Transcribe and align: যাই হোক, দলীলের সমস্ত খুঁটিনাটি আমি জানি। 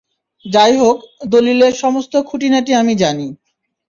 যাই 0.45 0.73
হোক, 0.77 0.97
দলীলের 1.27 1.73
সমস্ত 1.73 2.13
খুঁটিনাটি 2.21 2.71
আমি 2.73 2.93
জানি। 2.95 3.27